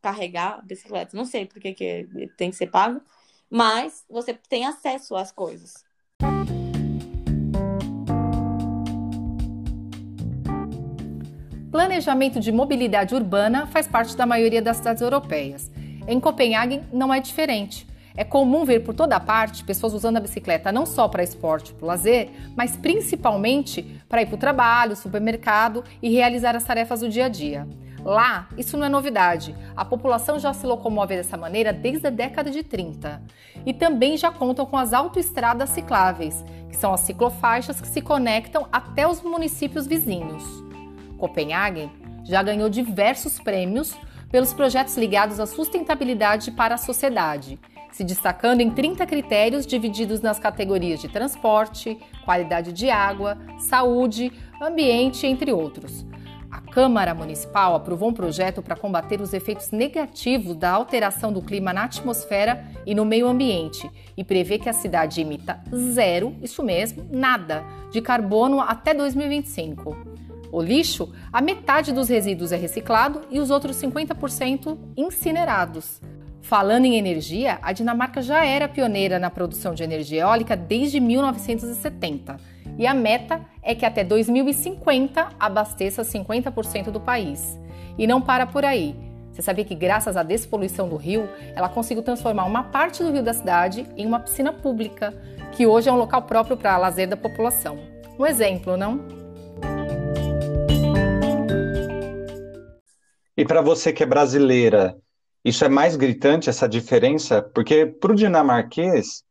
[0.00, 3.00] carregar a bicicleta, não sei porque que tem que ser pago,
[3.50, 5.87] mas você tem acesso às coisas.
[11.88, 15.70] Planejamento de mobilidade urbana faz parte da maioria das cidades europeias.
[16.06, 17.88] Em Copenhague não é diferente.
[18.14, 21.86] É comum ver por toda parte pessoas usando a bicicleta não só para esporte, para
[21.86, 27.24] lazer, mas principalmente para ir para o trabalho, supermercado e realizar as tarefas do dia
[27.24, 27.66] a dia.
[28.04, 29.56] Lá, isso não é novidade.
[29.74, 33.22] A população já se locomove dessa maneira desde a década de 30.
[33.64, 38.68] E também já contam com as autoestradas cicláveis, que são as ciclofaixas que se conectam
[38.70, 40.67] até os municípios vizinhos.
[41.18, 41.90] Copenhague
[42.24, 43.94] já ganhou diversos prêmios
[44.30, 47.58] pelos projetos ligados à sustentabilidade para a sociedade,
[47.90, 55.26] se destacando em 30 critérios divididos nas categorias de transporte, qualidade de água, saúde, ambiente,
[55.26, 56.04] entre outros.
[56.70, 61.84] Câmara Municipal aprovou um projeto para combater os efeitos negativos da alteração do clima na
[61.84, 67.64] atmosfera e no meio ambiente e prevê que a cidade emita zero, isso mesmo, nada,
[67.90, 69.96] de carbono até 2025.
[70.52, 76.00] O lixo, a metade dos resíduos é reciclado e os outros 50% incinerados.
[76.40, 82.57] Falando em energia, a Dinamarca já era pioneira na produção de energia eólica desde 1970
[82.78, 87.58] e a meta é que até 2050 abasteça 50% do país.
[87.98, 88.94] E não para por aí.
[89.32, 93.22] Você sabia que graças à despoluição do rio, ela conseguiu transformar uma parte do rio
[93.22, 95.12] da cidade em uma piscina pública,
[95.52, 97.78] que hoje é um local próprio para lazer da população.
[98.16, 99.00] Um exemplo, não?
[103.36, 104.96] E para você que é brasileira,
[105.44, 107.42] isso é mais gritante, essa diferença?
[107.42, 109.22] Porque para o dinamarquês,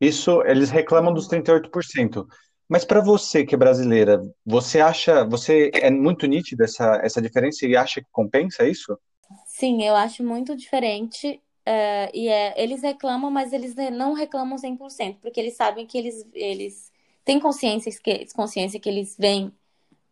[0.00, 2.26] isso eles reclamam dos 38%.
[2.68, 7.66] Mas para você que é brasileira, você acha, você é muito nítida essa, essa diferença
[7.66, 8.98] e acha que compensa isso?
[9.46, 11.40] Sim, eu acho muito diferente.
[11.66, 16.24] Uh, e é, eles reclamam, mas eles não reclamam 100%, porque eles sabem que eles,
[16.32, 16.92] eles
[17.24, 19.52] têm consciência que, consciência que eles veem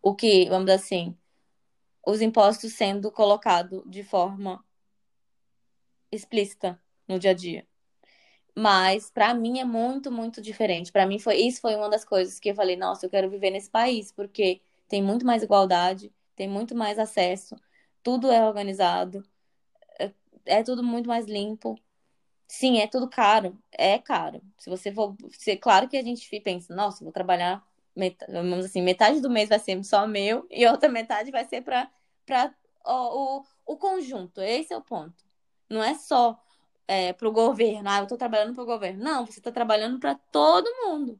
[0.02, 1.16] o que, vamos dizer assim,
[2.06, 4.64] os impostos sendo colocados de forma
[6.10, 7.66] explícita no dia a dia.
[8.56, 10.92] Mas para mim é muito, muito diferente.
[10.92, 13.50] Para mim foi isso foi uma das coisas que eu falei, nossa, eu quero viver
[13.50, 17.56] nesse país porque tem muito mais igualdade, tem muito mais acesso,
[18.02, 19.24] tudo é organizado,
[19.98, 20.12] é,
[20.46, 21.76] é tudo muito mais limpo.
[22.48, 24.40] Sim, é tudo caro, é caro.
[24.58, 28.82] Se você for, se, claro que a gente pensa, nossa, vou trabalhar, metade, vamos assim,
[28.82, 31.90] metade do mês vai ser só meu e outra metade vai ser para
[32.26, 32.54] para
[32.86, 34.40] o, o, o conjunto.
[34.40, 35.24] Esse é o ponto.
[35.68, 36.40] Não é só
[36.86, 39.02] é, para o governo, ah, eu estou trabalhando para o governo.
[39.02, 41.18] Não, você está trabalhando para todo mundo.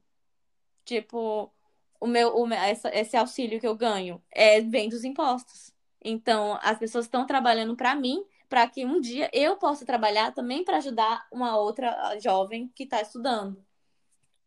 [0.85, 1.51] Tipo,
[2.01, 5.73] o meu, o, essa, esse auxílio que eu ganho é vem dos impostos.
[6.05, 10.63] Então, as pessoas estão trabalhando para mim, para que um dia eu possa trabalhar também
[10.63, 13.57] para ajudar uma outra jovem que está estudando.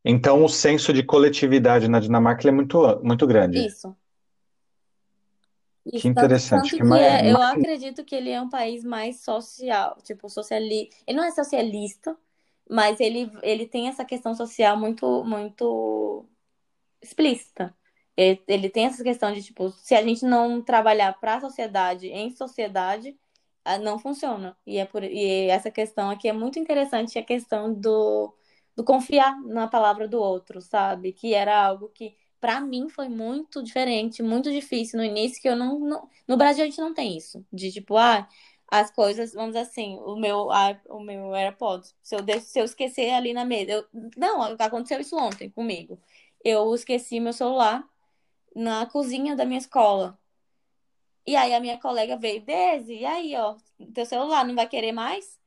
[0.05, 3.65] Então, o senso de coletividade na Dinamarca é muito, muito grande.
[3.65, 3.95] Isso.
[5.91, 6.75] Que interessante.
[6.75, 10.95] Que mais, é, eu acredito que ele é um país mais social, tipo, socialista.
[11.05, 12.17] Ele não é socialista,
[12.69, 16.25] mas ele, ele tem essa questão social muito, muito
[17.01, 17.75] explícita.
[18.15, 22.07] Ele, ele tem essa questão de, tipo, se a gente não trabalhar para a sociedade,
[22.07, 23.17] em sociedade,
[23.81, 24.57] não funciona.
[24.65, 28.33] E, é por, e essa questão aqui é muito interessante, a questão do,
[28.75, 31.11] do confiar na palavra do outro, sabe?
[31.11, 35.55] Que era algo que para mim foi muito diferente, muito difícil no início, que eu
[35.55, 37.45] não, não, No Brasil a gente não tem isso.
[37.51, 38.27] De tipo, ah,
[38.67, 43.11] as coisas, vamos assim, o meu, ah, o meu AirPods, se eu, se eu esquecer
[43.11, 43.71] ali na mesa.
[43.71, 43.85] Eu,
[44.17, 45.99] não, aconteceu isso ontem comigo.
[46.43, 47.87] Eu esqueci meu celular
[48.55, 50.19] na cozinha da minha escola.
[51.25, 53.55] E aí a minha colega veio, Desi, e aí, ó,
[53.93, 55.37] teu celular não vai querer mais?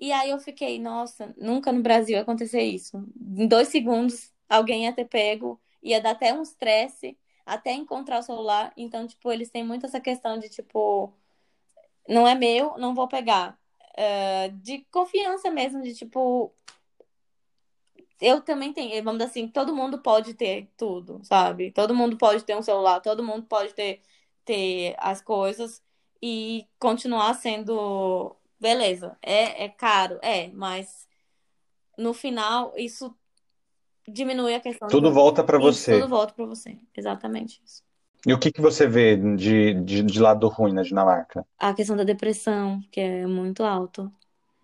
[0.00, 2.96] E aí eu fiquei, nossa, nunca no Brasil ia acontecer isso.
[3.36, 7.16] Em dois segundos, alguém ia ter pego ia dar até um estresse
[7.48, 8.72] até encontrar o celular.
[8.76, 11.12] Então, tipo, eles têm muito essa questão de, tipo,
[12.06, 13.58] não é meu, não vou pegar.
[13.96, 16.52] Uh, de confiança mesmo, de tipo.
[18.20, 21.70] Eu também tenho, vamos dizer assim, todo mundo pode ter tudo, sabe?
[21.70, 24.02] Todo mundo pode ter um celular, todo mundo pode ter,
[24.44, 25.82] ter as coisas
[26.22, 28.36] e continuar sendo.
[28.60, 31.08] Beleza, é, é caro, é, mas
[31.96, 33.16] no final isso
[34.08, 35.92] diminui a questão Tudo volta para você.
[35.92, 37.82] Tudo volta para você, exatamente isso.
[38.26, 41.46] E o que, que você vê de, de, de lado ruim na Dinamarca?
[41.58, 44.12] A questão da depressão, que é muito alto.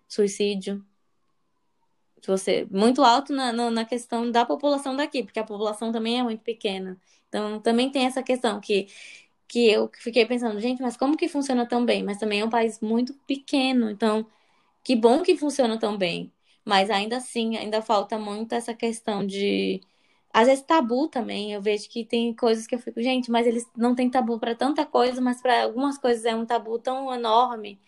[0.07, 0.85] Suicídio.
[2.27, 6.23] Você, muito alto na, na, na questão da população daqui, porque a população também é
[6.23, 6.99] muito pequena.
[7.29, 8.87] Então, também tem essa questão que,
[9.47, 12.03] que eu fiquei pensando, gente, mas como que funciona tão bem?
[12.03, 14.27] Mas também é um país muito pequeno, então,
[14.83, 16.33] que bom que funciona tão bem.
[16.65, 19.81] Mas ainda assim, ainda falta muito essa questão de.
[20.33, 21.53] Às vezes tabu também.
[21.53, 24.55] Eu vejo que tem coisas que eu fico, gente, mas eles não têm tabu para
[24.55, 27.79] tanta coisa, mas para algumas coisas é um tabu tão enorme.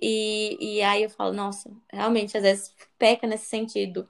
[0.00, 4.08] E, e aí eu falo, nossa, realmente, às vezes peca nesse sentido.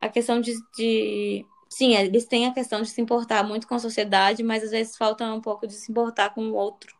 [0.00, 1.46] A questão de, de.
[1.70, 4.96] Sim, eles têm a questão de se importar muito com a sociedade, mas às vezes
[4.98, 6.95] falta um pouco de se importar com o outro.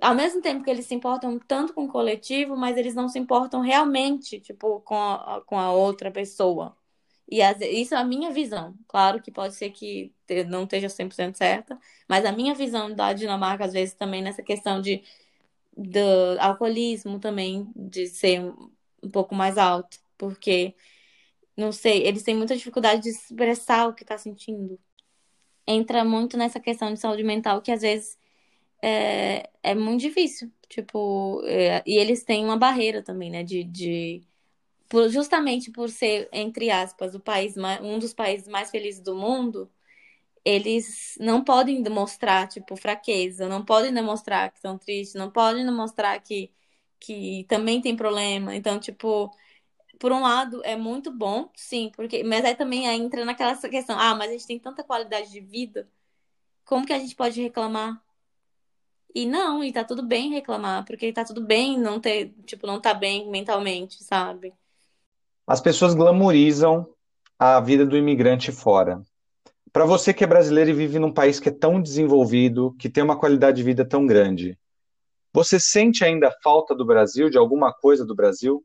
[0.00, 3.18] Ao mesmo tempo que eles se importam tanto com o coletivo, mas eles não se
[3.18, 6.76] importam realmente, tipo, com a, com a outra pessoa.
[7.30, 8.74] E as, isso é a minha visão.
[8.88, 10.12] Claro que pode ser que
[10.48, 14.80] não esteja 100% certa, mas a minha visão da Dinamarca, às vezes, também nessa questão
[14.80, 15.02] de
[15.76, 16.00] do
[16.40, 18.40] alcoolismo também, de ser
[19.02, 20.74] um pouco mais alto, porque,
[21.56, 24.78] não sei, eles têm muita dificuldade de expressar o que está sentindo.
[25.66, 28.18] Entra muito nessa questão de saúde mental, que às vezes
[28.82, 34.22] é, é muito difícil, tipo, é, e eles têm uma barreira também, né, de, de
[34.88, 39.70] por, justamente por ser, entre aspas, o país, um dos países mais felizes do mundo,
[40.44, 46.20] eles não podem demonstrar, tipo, fraqueza, não podem demonstrar que estão tristes, não podem demonstrar
[46.22, 46.52] que,
[47.00, 48.54] que também tem problema.
[48.56, 49.30] Então, tipo,
[49.98, 54.14] por um lado, é muito bom, sim, porque, mas aí também entra naquela questão, ah,
[54.14, 55.88] mas a gente tem tanta qualidade de vida,
[56.64, 58.02] como que a gente pode reclamar?
[59.18, 62.80] E não, e tá tudo bem reclamar, porque tá tudo bem não ter, tipo, não
[62.80, 64.54] tá bem mentalmente, sabe?
[65.44, 66.88] As pessoas glamorizam
[67.36, 69.02] a vida do imigrante fora.
[69.72, 73.02] Para você que é brasileiro e vive num país que é tão desenvolvido, que tem
[73.02, 74.56] uma qualidade de vida tão grande,
[75.32, 78.64] você sente ainda falta do Brasil, de alguma coisa do Brasil?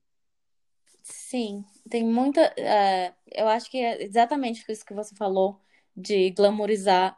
[1.02, 2.42] Sim, tem muita.
[2.60, 5.60] É, eu acho que é exatamente isso que você falou,
[5.98, 7.18] de glamorizar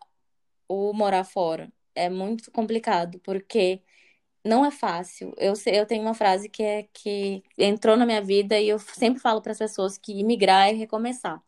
[0.69, 1.69] o morar fora.
[1.95, 3.81] É muito complicado, porque
[4.43, 5.34] não é fácil.
[5.38, 9.21] Eu, eu tenho uma frase que é que entrou na minha vida e eu sempre
[9.21, 11.43] falo para as pessoas que imigrar é recomeçar.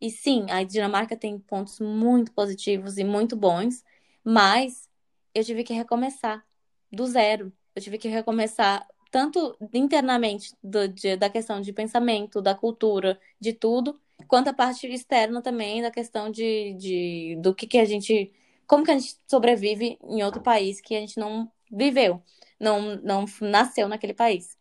[0.00, 3.84] E sim, a Dinamarca tem pontos muito positivos e muito bons,
[4.24, 4.88] mas
[5.34, 6.44] eu tive que recomeçar
[6.92, 7.52] do zero.
[7.74, 13.52] Eu tive que recomeçar tanto internamente do, de, da questão de pensamento, da cultura, de
[13.52, 18.32] tudo, quanto a parte externa também da questão de, de do que, que a gente,
[18.68, 22.22] como que a gente sobrevive em outro país que a gente não viveu
[22.60, 24.56] não, não nasceu naquele país.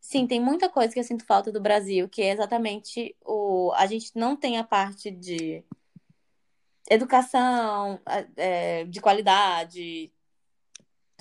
[0.00, 3.72] Sim, tem muita coisa que eu sinto falta do Brasil, que é exatamente o.
[3.74, 5.64] A gente não tem a parte de
[6.88, 8.00] educação
[8.36, 10.12] é, de qualidade,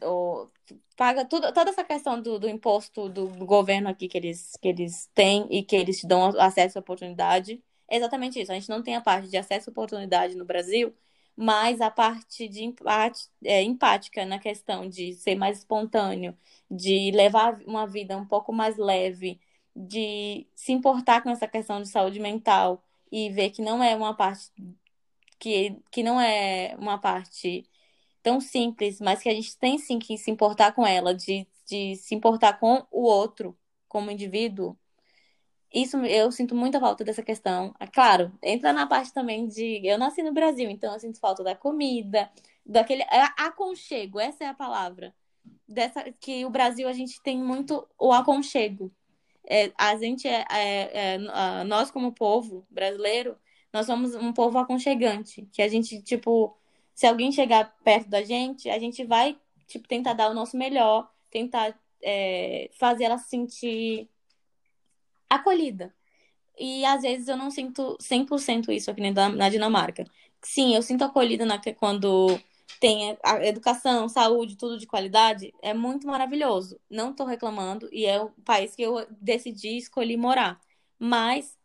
[0.01, 0.51] ou,
[0.95, 5.09] paga tudo, toda essa questão do, do imposto do, governo aqui que eles, que eles
[5.15, 7.63] têm e que eles dão acesso à oportunidade.
[7.89, 8.51] É exatamente isso.
[8.51, 10.93] A gente não tem a parte de acesso à oportunidade no Brasil
[11.35, 16.37] mas a parte de empate, é, empática na questão de ser mais espontâneo,
[16.69, 19.39] de levar uma vida um pouco mais leve,
[19.75, 24.15] de se importar com essa questão de saúde mental e ver que não é uma
[24.15, 24.51] parte
[25.39, 27.69] que, que não é uma parte
[28.23, 31.95] tão simples, mas que a gente tem sim que se importar com ela, de, de
[31.97, 34.77] se importar com o outro como indivíduo,
[35.75, 37.75] isso eu sinto muita falta dessa questão.
[37.79, 41.43] Ah, claro, entra na parte também de eu nasci no Brasil, então eu sinto falta
[41.43, 42.31] da comida,
[42.65, 45.13] daquele é, aconchego, essa é a palavra.
[45.67, 48.91] Dessa que o Brasil a gente tem muito o aconchego.
[49.47, 53.37] É, a gente é, é, é, nós como povo brasileiro,
[53.73, 56.57] nós somos um povo aconchegante, que a gente tipo,
[56.95, 61.11] se alguém chegar perto da gente, a gente vai tipo tentar dar o nosso melhor,
[61.29, 64.09] tentar é, fazer ela se sentir
[65.29, 65.93] acolhida.
[66.57, 70.05] E às vezes eu não sinto 100% isso aqui na Dinamarca.
[70.41, 72.39] Sim, eu sinto acolhida na, quando
[72.79, 76.79] tem a educação, saúde, tudo de qualidade, é muito maravilhoso.
[76.89, 80.59] Não estou reclamando e é o país que eu decidi escolher morar.
[80.99, 81.57] Mas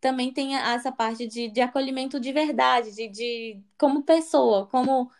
[0.00, 5.10] também tem essa parte de, de acolhimento de verdade, de, de como pessoa, como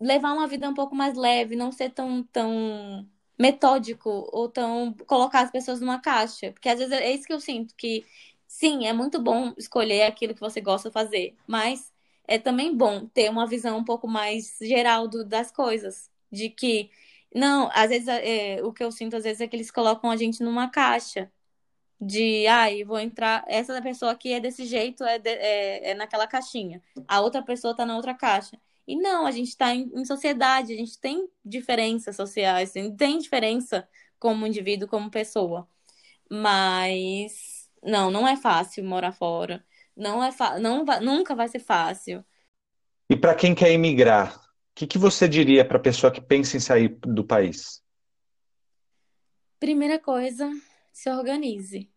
[0.00, 3.08] levar uma vida um pouco mais leve, não ser tão, tão
[3.42, 6.52] metódico ou tão colocar as pessoas numa caixa.
[6.52, 8.06] Porque às vezes é isso que eu sinto, que
[8.46, 11.92] sim, é muito bom escolher aquilo que você gosta de fazer, mas
[12.28, 16.10] é também bom ter uma visão um pouco mais geral do, das coisas.
[16.30, 16.90] De que,
[17.34, 20.16] não, às vezes é, o que eu sinto às vezes é que eles colocam a
[20.16, 21.30] gente numa caixa.
[22.00, 23.44] De, ai, ah, vou entrar.
[23.48, 26.82] Essa pessoa aqui é desse jeito, é, de, é, é naquela caixinha.
[27.08, 28.58] A outra pessoa tá na outra caixa.
[28.86, 33.88] E não, a gente está em, em, sociedade, a gente tem diferenças sociais, tem diferença
[34.18, 35.68] como indivíduo, como pessoa.
[36.30, 39.64] Mas não, não é fácil morar fora.
[39.96, 40.30] Não é
[40.60, 42.24] não nunca vai ser fácil.
[43.10, 44.40] E para quem quer emigrar, o
[44.74, 47.82] que, que você diria para a pessoa que pensa em sair do país?
[49.60, 50.50] Primeira coisa,
[50.92, 51.90] se organize.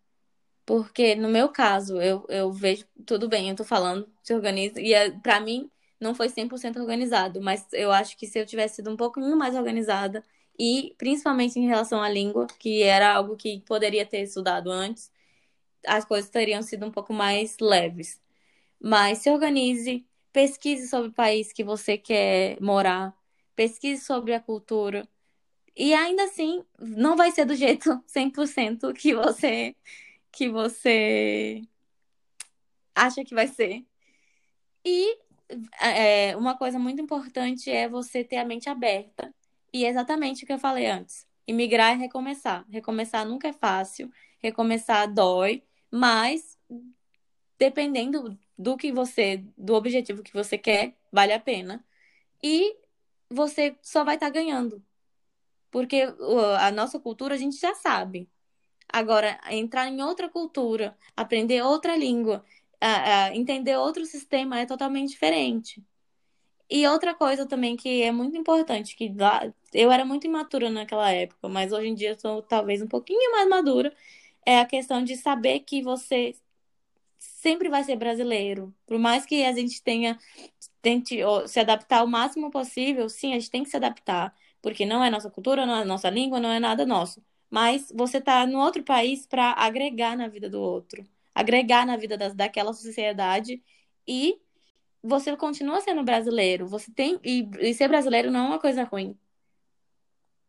[0.65, 4.79] Porque no meu caso, eu, eu vejo, tudo bem, eu tô falando, se organize.
[4.79, 5.69] E é, para mim,
[5.99, 9.55] não foi 100% organizado, mas eu acho que se eu tivesse sido um pouquinho mais
[9.55, 10.23] organizada
[10.59, 15.11] e principalmente em relação à língua, que era algo que poderia ter estudado antes,
[15.85, 18.21] as coisas teriam sido um pouco mais leves.
[18.79, 23.15] Mas se organize, pesquise sobre o país que você quer morar,
[23.55, 25.07] pesquise sobre a cultura.
[25.75, 29.75] E ainda assim, não vai ser do jeito 100% que você
[30.31, 31.61] que você
[32.93, 33.85] acha que vai ser.
[34.83, 35.17] E
[35.79, 39.33] é, uma coisa muito importante é você ter a mente aberta.
[39.73, 41.27] E é exatamente o que eu falei antes.
[41.47, 42.65] Imigrar é recomeçar.
[42.69, 44.11] Recomeçar nunca é fácil.
[44.41, 46.57] Recomeçar dói, mas
[47.57, 51.85] dependendo do que você, do objetivo que você quer, vale a pena.
[52.41, 52.75] E
[53.29, 54.83] você só vai estar tá ganhando.
[55.71, 56.03] Porque
[56.59, 58.29] a nossa cultura a gente já sabe.
[58.87, 62.45] Agora, entrar em outra cultura, aprender outra língua,
[63.33, 65.83] entender outro sistema é totalmente diferente.
[66.69, 69.41] E outra coisa também que é muito importante, que lá,
[69.73, 73.31] eu era muito imatura naquela época, mas hoje em dia eu sou talvez um pouquinho
[73.31, 73.95] mais madura,
[74.45, 76.35] é a questão de saber que você
[77.19, 78.73] sempre vai ser brasileiro.
[78.87, 80.17] Por mais que a gente tenha
[80.81, 85.03] tente se adaptar o máximo possível, sim, a gente tem que se adaptar, porque não
[85.03, 87.23] é nossa cultura, não é nossa língua, não é nada nosso.
[87.49, 91.05] Mas você está no outro país para agregar na vida do outro,
[91.35, 93.61] agregar na vida daquela sociedade
[94.07, 94.39] e
[95.03, 96.65] você continua sendo brasileiro.
[96.67, 99.15] Você tem e, e ser brasileiro não é uma coisa ruim.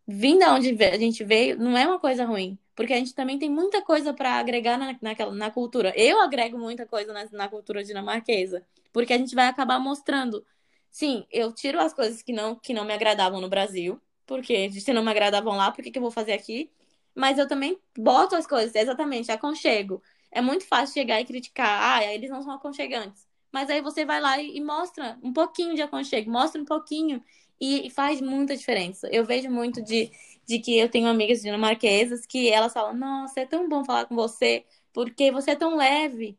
[0.06, 3.38] Vindo da onde a gente veio não é uma coisa ruim porque a gente também
[3.38, 5.94] tem muita coisa para agregar na, naquela, na cultura.
[5.96, 8.62] Eu agrego muita coisa na, na cultura dinamarquesa,
[8.92, 10.44] porque a gente vai acabar mostrando.
[10.90, 14.92] Sim, eu tiro as coisas que não, que não me agradavam no Brasil, porque se
[14.92, 16.70] não me agradavam lá, por que, que eu vou fazer aqui?
[17.14, 20.02] Mas eu também boto as coisas, exatamente, aconchego.
[20.36, 23.26] É muito fácil chegar e criticar, ah, eles não são aconchegantes.
[23.52, 27.22] Mas aí você vai lá e, e mostra um pouquinho de aconchego, mostra um pouquinho
[27.60, 29.08] e, e faz muita diferença.
[29.10, 30.10] Eu vejo muito de
[30.46, 34.14] de que eu tenho amigas dinamarquesas que elas falam: Nossa, é tão bom falar com
[34.14, 36.38] você, porque você é tão leve.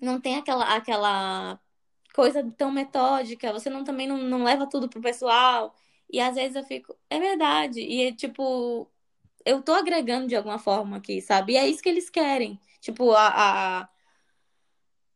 [0.00, 1.60] Não tem aquela, aquela
[2.14, 5.74] coisa tão metódica, você não também não, não leva tudo pro pessoal.
[6.10, 7.80] E às vezes eu fico, é verdade.
[7.80, 8.90] E é tipo,
[9.44, 11.52] eu tô agregando de alguma forma aqui, sabe?
[11.52, 12.60] E é isso que eles querem.
[12.80, 13.28] Tipo, a,
[13.82, 13.88] a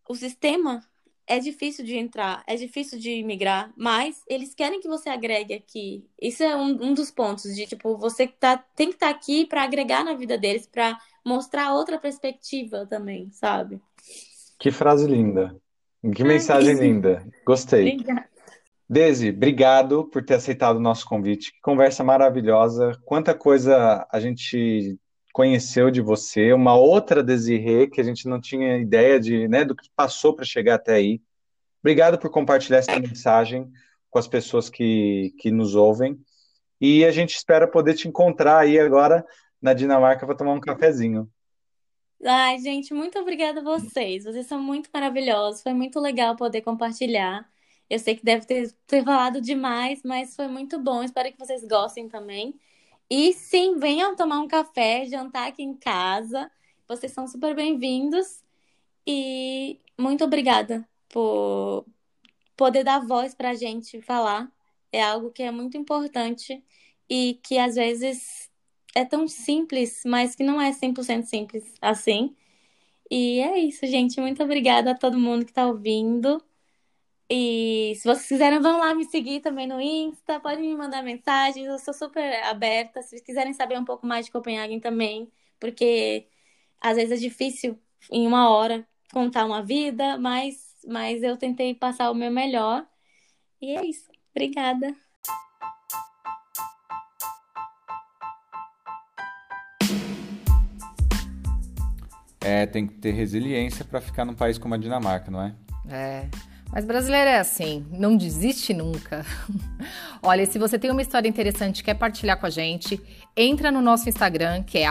[0.08, 0.82] o sistema
[1.26, 6.06] é difícil de entrar, é difícil de migrar, mas eles querem que você agregue aqui.
[6.20, 9.46] Isso é um, um dos pontos de tipo você tá, tem que estar tá aqui
[9.46, 13.80] para agregar na vida deles, para mostrar outra perspectiva também, sabe?
[14.58, 15.56] Que frase linda.
[16.14, 17.26] Que mensagem linda.
[17.46, 17.94] Gostei.
[17.94, 18.33] Obrigada.
[18.94, 21.52] Desi, obrigado por ter aceitado o nosso convite.
[21.52, 22.92] Que conversa maravilhosa.
[23.04, 24.96] Quanta coisa a gente
[25.32, 29.74] conheceu de você, uma outra Desirê que a gente não tinha ideia de, né, do
[29.74, 31.20] que passou para chegar até aí.
[31.80, 33.68] Obrigado por compartilhar essa mensagem
[34.08, 36.16] com as pessoas que, que nos ouvem.
[36.80, 39.26] E a gente espera poder te encontrar aí agora
[39.60, 41.28] na Dinamarca para tomar um cafezinho.
[42.24, 44.22] Ai, gente, muito obrigada a vocês.
[44.22, 45.64] Vocês são muito maravilhosos.
[45.64, 47.44] Foi muito legal poder compartilhar.
[47.88, 51.02] Eu sei que deve ter, ter falado demais, mas foi muito bom.
[51.02, 52.58] Espero que vocês gostem também.
[53.10, 56.50] E sim, venham tomar um café, jantar aqui em casa.
[56.88, 58.42] Vocês são super bem-vindos.
[59.06, 61.86] E muito obrigada por
[62.56, 64.50] poder dar voz para a gente falar.
[64.92, 66.62] É algo que é muito importante
[67.08, 68.50] e que às vezes
[68.94, 72.34] é tão simples, mas que não é 100% simples assim.
[73.10, 74.20] E é isso, gente.
[74.20, 76.42] Muito obrigada a todo mundo que está ouvindo.
[77.36, 81.66] E se vocês quiserem, vão lá me seguir também no Insta, podem me mandar mensagens,
[81.66, 83.02] eu sou super aberta.
[83.02, 85.28] Se vocês quiserem saber um pouco mais de Copenhague também,
[85.58, 86.28] porque
[86.80, 87.76] às vezes é difícil
[88.08, 92.86] em uma hora contar uma vida, mas, mas eu tentei passar o meu melhor.
[93.60, 94.08] E é isso.
[94.30, 94.94] Obrigada.
[102.40, 105.56] É, tem que ter resiliência para ficar num país como a Dinamarca, não é?
[105.90, 106.53] É.
[106.74, 109.24] Mas brasileiro é assim, não desiste nunca.
[110.20, 113.00] Olha, se você tem uma história interessante e quer partilhar com a gente,
[113.36, 114.84] entra no nosso Instagram, que é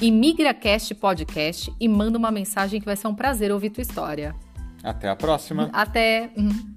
[0.00, 4.36] imigracastpodcast e manda uma mensagem que vai ser um prazer ouvir tua história.
[4.84, 5.68] Até a próxima.
[5.72, 6.30] Até.
[6.36, 6.75] Uhum.